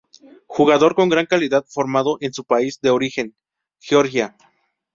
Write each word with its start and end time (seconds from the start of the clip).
Jugador 0.47 0.95
con 0.95 1.09
gran 1.09 1.27
calidad 1.27 1.63
formado 1.67 2.17
en 2.21 2.33
su 2.33 2.43
país 2.43 2.81
de 2.81 2.89
origen, 2.89 3.35
Georgia. 3.79 4.35